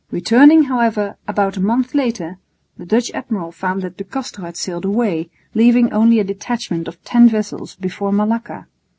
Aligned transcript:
Returning, 0.09 0.63
however, 0.63 1.15
about 1.27 1.57
a 1.57 1.61
month 1.61 1.93
later, 1.93 2.39
the 2.75 2.87
Dutch 2.87 3.11
admiral 3.13 3.51
found 3.51 3.83
that 3.83 3.97
De 3.97 4.03
Castro 4.03 4.45
had 4.45 4.57
sailed 4.57 4.83
away, 4.83 5.29
leaving 5.53 5.93
only 5.93 6.17
a 6.19 6.23
detachment 6.23 6.87
of 6.87 7.03
ten 7.03 7.29
vessels 7.29 7.75
before 7.75 8.11
Malacca. 8.11 8.65